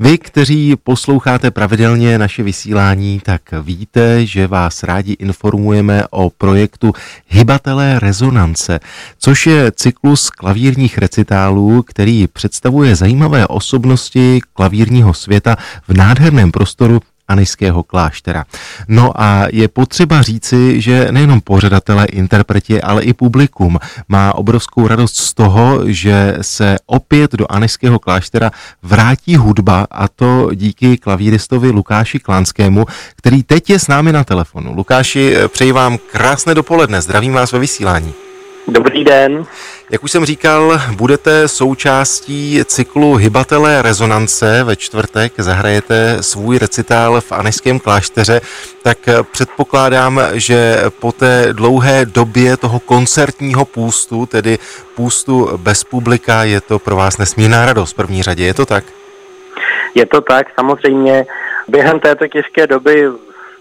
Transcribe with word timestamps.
Vy, 0.00 0.18
kteří 0.18 0.76
posloucháte 0.76 1.50
pravidelně 1.50 2.18
naše 2.18 2.42
vysílání, 2.42 3.20
tak 3.20 3.42
víte, 3.62 4.26
že 4.26 4.46
vás 4.46 4.82
rádi 4.82 5.12
informujeme 5.12 6.04
o 6.10 6.30
projektu 6.30 6.92
Hybatelé 7.28 7.98
rezonance, 7.98 8.80
což 9.18 9.46
je 9.46 9.72
cyklus 9.72 10.30
klavírních 10.30 10.98
recitálů, 10.98 11.82
který 11.82 12.26
představuje 12.26 12.96
zajímavé 12.96 13.46
osobnosti 13.46 14.40
klavírního 14.52 15.14
světa 15.14 15.56
v 15.88 15.96
nádherném 15.96 16.52
prostoru 16.52 17.00
Aniského 17.28 17.82
kláštera. 17.82 18.44
No 18.88 19.12
a 19.16 19.46
je 19.52 19.68
potřeba 19.68 20.22
říci, 20.22 20.80
že 20.80 21.08
nejenom 21.10 21.40
pořadatelé, 21.40 22.04
interpreti, 22.04 22.82
ale 22.82 23.02
i 23.02 23.12
publikum 23.12 23.78
má 24.08 24.34
obrovskou 24.34 24.88
radost 24.88 25.16
z 25.16 25.34
toho, 25.34 25.80
že 25.84 26.36
se 26.40 26.76
opět 26.86 27.32
do 27.32 27.52
Aniského 27.52 27.98
kláštera 27.98 28.50
vrátí 28.82 29.36
hudba 29.36 29.86
a 29.90 30.08
to 30.08 30.50
díky 30.54 30.96
klavíristovi 30.96 31.70
Lukáši 31.70 32.18
Klanskému, 32.18 32.86
který 33.16 33.42
teď 33.42 33.70
je 33.70 33.78
s 33.78 33.88
námi 33.88 34.12
na 34.12 34.24
telefonu. 34.24 34.74
Lukáši, 34.74 35.36
přeji 35.48 35.72
vám 35.72 35.98
krásné 36.12 36.54
dopoledne, 36.54 37.00
zdravím 37.00 37.32
vás 37.32 37.52
ve 37.52 37.58
vysílání. 37.58 38.14
Dobrý 38.68 39.04
den. 39.04 39.44
Jak 39.90 40.04
už 40.04 40.12
jsem 40.12 40.24
říkal, 40.24 40.80
budete 40.96 41.48
součástí 41.48 42.60
cyklu 42.64 43.14
Hybatelé 43.14 43.82
rezonance. 43.82 44.64
Ve 44.64 44.76
čtvrtek 44.76 45.32
zahrajete 45.38 46.16
svůj 46.20 46.58
recitál 46.58 47.20
v 47.20 47.32
Aneském 47.32 47.80
klášteře, 47.80 48.40
tak 48.82 48.98
předpokládám, 49.32 50.20
že 50.32 50.82
po 51.00 51.12
té 51.12 51.48
dlouhé 51.52 52.06
době 52.06 52.56
toho 52.56 52.80
koncertního 52.80 53.64
půstu, 53.64 54.26
tedy 54.26 54.58
půstu 54.94 55.50
bez 55.56 55.84
publika, 55.84 56.44
je 56.44 56.60
to 56.60 56.78
pro 56.78 56.96
vás 56.96 57.18
nesmírná 57.18 57.66
radost 57.66 57.92
v 57.92 57.96
první 57.96 58.22
řadě. 58.22 58.44
Je 58.44 58.54
to 58.54 58.66
tak? 58.66 58.84
Je 59.94 60.06
to 60.06 60.20
tak, 60.20 60.46
samozřejmě. 60.54 61.26
Během 61.68 62.00
této 62.00 62.28
těžké 62.28 62.66
doby 62.66 63.06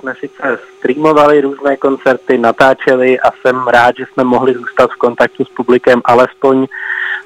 jsme 0.03 0.13
sice 0.19 0.59
streamovali 0.77 1.41
různé 1.41 1.77
koncerty, 1.77 2.37
natáčeli 2.37 3.19
a 3.19 3.31
jsem 3.41 3.67
rád, 3.67 3.95
že 3.97 4.05
jsme 4.13 4.23
mohli 4.23 4.53
zůstat 4.53 4.91
v 4.91 4.95
kontaktu 4.95 5.45
s 5.45 5.49
publikem 5.49 6.01
alespoň 6.05 6.67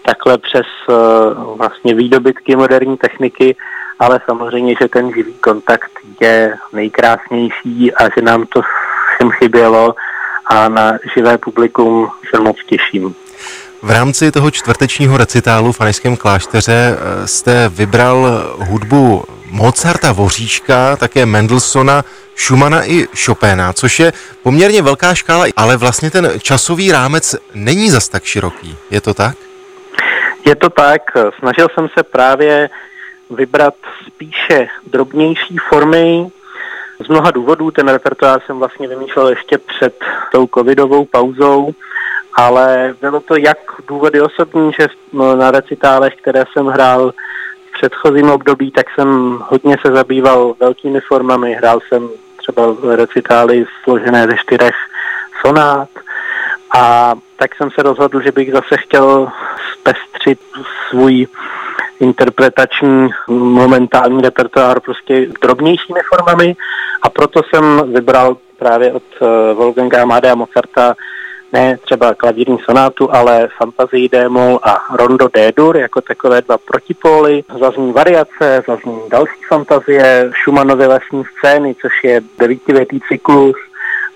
takhle 0.05 0.37
přes 0.37 0.65
uh, 0.89 1.57
vlastně 1.57 1.95
výdobytky 1.95 2.55
moderní 2.55 2.97
techniky, 2.97 3.55
ale 3.99 4.21
samozřejmě, 4.25 4.75
že 4.81 4.87
ten 4.87 5.13
živý 5.13 5.33
kontakt 5.33 5.91
je 6.21 6.55
nejkrásnější 6.73 7.93
a 7.93 8.03
že 8.03 8.21
nám 8.21 8.45
to 8.45 8.61
všem 9.13 9.31
chybělo 9.31 9.95
a 10.45 10.69
na 10.69 10.93
živé 11.15 11.37
publikum 11.37 12.09
se 12.29 12.41
moc 12.41 12.57
těším. 12.65 13.15
V 13.81 13.91
rámci 13.91 14.31
toho 14.31 14.51
čtvrtečního 14.51 15.17
recitálu 15.17 15.71
v 15.71 15.81
Anejském 15.81 16.17
klášteře 16.17 16.97
eh, 16.97 17.27
jste 17.27 17.69
vybral 17.69 18.43
hudbu 18.57 19.23
Mozarta 19.57 20.11
Voříška, 20.11 20.95
také 20.95 21.25
Mendelsona, 21.25 22.03
Schumana 22.35 22.83
i 22.83 23.07
Chopina, 23.25 23.73
což 23.73 23.99
je 23.99 24.13
poměrně 24.43 24.81
velká 24.81 25.13
škála, 25.13 25.45
ale 25.55 25.77
vlastně 25.77 26.11
ten 26.11 26.31
časový 26.39 26.91
rámec 26.91 27.35
není 27.53 27.89
zas 27.89 28.09
tak 28.09 28.23
široký. 28.23 28.77
Je 28.91 29.01
to 29.01 29.13
tak? 29.13 29.37
Je 30.45 30.55
to 30.55 30.69
tak. 30.69 31.01
Snažil 31.39 31.67
jsem 31.73 31.87
se 31.97 32.03
právě 32.03 32.69
vybrat 33.29 33.73
spíše 34.07 34.67
drobnější 34.87 35.57
formy. 35.69 36.27
Z 37.05 37.07
mnoha 37.07 37.31
důvodů 37.31 37.71
ten 37.71 37.87
repertoár 37.87 38.41
jsem 38.45 38.59
vlastně 38.59 38.87
vymýšlel 38.87 39.27
ještě 39.27 39.57
před 39.57 39.95
tou 40.31 40.47
covidovou 40.53 41.05
pauzou, 41.05 41.71
ale 42.33 42.95
bylo 43.01 43.19
to 43.19 43.35
jak 43.35 43.57
důvody 43.87 44.21
osobní, 44.21 44.71
že 44.79 44.87
na 45.35 45.51
recitálech, 45.51 46.13
které 46.15 46.43
jsem 46.53 46.65
hrál 46.65 47.13
předchozím 47.77 48.29
období, 48.29 48.71
tak 48.71 48.85
jsem 48.95 49.39
hodně 49.49 49.77
se 49.85 49.91
zabýval 49.93 50.55
velkými 50.59 50.99
formami. 50.99 51.53
Hrál 51.53 51.79
jsem 51.87 52.09
třeba 52.37 52.63
recitály 52.95 53.65
složené 53.83 54.27
ze 54.27 54.37
čtyřech 54.37 54.75
sonát. 55.45 55.89
A 56.77 57.13
tak 57.35 57.55
jsem 57.55 57.71
se 57.71 57.83
rozhodl, 57.83 58.21
že 58.21 58.31
bych 58.31 58.51
zase 58.51 58.77
chtěl 58.77 59.31
zpestřit 59.73 60.39
svůj 60.89 61.27
interpretační 61.99 63.09
momentální 63.27 64.21
repertoár 64.21 64.79
prostě 64.79 65.27
drobnějšími 65.41 65.99
formami 66.09 66.55
a 67.01 67.09
proto 67.09 67.41
jsem 67.43 67.93
vybral 67.93 68.37
právě 68.59 68.93
od 68.93 69.03
eh, 69.21 69.53
Wolfganga 69.53 70.01
Amadea 70.01 70.35
Mozarta 70.35 70.95
ne 71.53 71.77
třeba 71.85 72.13
klavírní 72.13 72.57
sonátu, 72.59 73.15
ale 73.15 73.47
fantazii 73.57 74.09
démol 74.09 74.59
a 74.63 74.95
rondo 74.95 75.27
D-dur 75.33 75.77
jako 75.77 76.01
takové 76.01 76.41
dva 76.41 76.57
protipóly. 76.57 77.43
Zazní 77.59 77.91
variace, 77.93 78.63
zazní 78.67 78.99
další 79.09 79.43
fantazie, 79.47 80.31
Schumannovy 80.41 80.85
lesní 80.87 81.23
scény, 81.37 81.75
což 81.81 82.03
je 82.03 82.21
devítivětý 82.39 82.99
cyklus, 83.07 83.55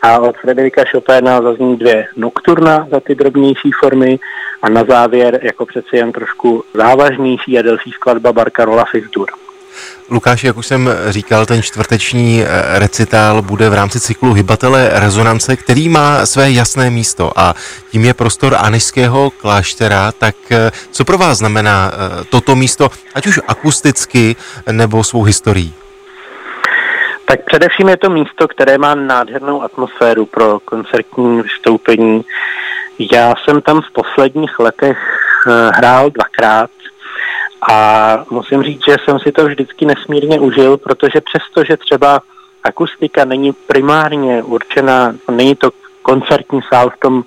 a 0.02 0.20
od 0.20 0.38
Frederika 0.38 0.84
Chopina 0.92 1.42
zazní 1.42 1.78
dvě 1.78 2.08
nocturna 2.16 2.88
za 2.92 3.00
ty 3.00 3.16
drobnější 3.16 3.72
formy 3.80 4.20
a 4.62 4.70
na 4.70 4.84
závěr 4.84 5.40
jako 5.44 5.66
přeci 5.66 5.98
jen 5.98 6.12
trošku 6.12 6.64
závažnější 6.74 7.60
a 7.60 7.62
delší 7.62 7.92
skladba 7.92 8.34
Barcarola 8.34 8.86
Fizdur. 8.92 9.28
Lukáš, 10.10 10.44
jak 10.44 10.58
už 10.58 10.68
jsem 10.68 10.90
říkal, 11.10 11.46
ten 11.46 11.62
čtvrteční 11.62 12.44
eh, 12.44 12.80
recitál 12.80 13.42
bude 13.42 13.70
v 13.70 13.74
rámci 13.74 14.00
cyklu 14.00 14.34
Hybatele 14.34 14.90
rezonance, 14.94 15.56
který 15.56 15.90
má 15.90 16.26
své 16.26 16.52
jasné 16.52 16.90
místo 16.90 17.32
a 17.36 17.54
tím 17.92 18.06
je 18.06 18.14
prostor 18.14 18.56
Anišského 18.60 19.30
kláštera. 19.30 20.12
Tak 20.12 20.36
eh, 20.52 20.72
co 20.92 21.06
pro 21.06 21.18
vás 21.18 21.38
znamená 21.38 21.92
eh, 21.94 22.24
toto 22.30 22.56
místo, 22.56 22.90
ať 23.16 23.28
už 23.28 23.40
akusticky 23.48 24.36
nebo 24.72 25.04
svou 25.04 25.24
historií? 25.24 25.74
Tak 27.26 27.40
především 27.46 27.90
je 27.90 27.98
to 27.98 28.10
místo, 28.10 28.48
které 28.48 28.78
má 28.78 28.96
nádhernou 28.96 29.64
atmosféru 29.64 30.26
pro 30.26 30.60
koncertní 30.60 31.42
vystoupení. 31.42 32.26
Já 33.14 33.34
jsem 33.44 33.62
tam 33.62 33.82
v 33.82 33.92
posledních 33.94 34.60
letech 34.60 34.98
hrál 35.74 36.10
dvakrát 36.10 36.70
a 37.70 38.18
musím 38.30 38.64
říct, 38.64 38.82
že 38.88 38.96
jsem 39.06 39.20
si 39.20 39.32
to 39.32 39.46
vždycky 39.46 39.86
nesmírně 39.86 40.40
užil, 40.40 40.78
protože 40.78 41.22
přesto, 41.22 41.64
že 41.64 41.78
třeba 41.78 42.22
akustika 42.64 43.26
není 43.26 43.54
primárně 43.68 44.44
určena, 44.44 45.16
není 45.32 45.56
to 45.56 45.72
koncertní 46.02 46.60
sál 46.74 46.90
v 46.90 47.00
tom 47.00 47.24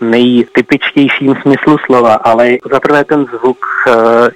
nejtypičtějším 0.00 1.34
smyslu 1.42 1.78
slova, 1.78 2.14
ale 2.14 2.48
za 2.72 2.80
prvé 2.80 3.04
ten 3.04 3.26
zvuk 3.26 3.58
eh, 3.86 3.92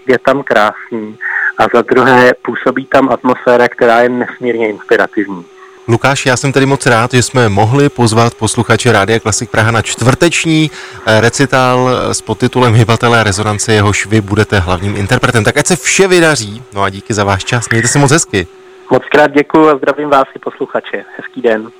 je 0.06 0.18
tam 0.18 0.42
krásný 0.42 1.18
a 1.58 1.66
za 1.74 1.82
druhé 1.82 2.34
působí 2.42 2.86
tam 2.86 3.08
atmosféra, 3.08 3.68
která 3.68 4.00
je 4.00 4.08
nesmírně 4.08 4.68
inspirativní. 4.68 5.44
Lukáš, 5.88 6.26
já 6.26 6.36
jsem 6.36 6.52
tedy 6.52 6.66
moc 6.66 6.86
rád, 6.86 7.12
že 7.12 7.22
jsme 7.22 7.48
mohli 7.48 7.88
pozvat 7.88 8.34
posluchače 8.34 8.92
Rádia 8.92 9.20
Klasik 9.20 9.50
Praha 9.50 9.70
na 9.70 9.82
čtvrteční 9.82 10.70
eh, 11.06 11.20
recitál 11.20 11.90
s 12.12 12.20
podtitulem 12.20 12.74
Hybatelé 12.74 13.24
rezonance, 13.24 13.72
jehož 13.72 14.06
vy 14.06 14.20
budete 14.20 14.58
hlavním 14.58 14.96
interpretem. 14.96 15.44
Tak 15.44 15.56
ať 15.56 15.66
se 15.66 15.76
vše 15.76 16.08
vydaří, 16.08 16.62
no 16.72 16.82
a 16.82 16.90
díky 16.90 17.14
za 17.14 17.24
váš 17.24 17.44
čas, 17.44 17.68
mějte 17.70 17.88
se 17.88 17.98
moc 17.98 18.12
hezky. 18.12 18.46
Moc 18.90 19.02
krát 19.10 19.30
děkuji 19.30 19.68
a 19.68 19.76
zdravím 19.76 20.10
vás 20.10 20.24
i 20.36 20.38
posluchače. 20.38 21.04
Hezký 21.16 21.42
den. 21.42 21.70